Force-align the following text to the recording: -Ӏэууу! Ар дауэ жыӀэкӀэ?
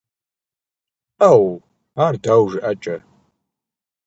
-Ӏэууу! 1.17 1.55
Ар 2.05 2.15
дауэ 2.23 2.45
жыӀэкӀэ? 2.51 2.95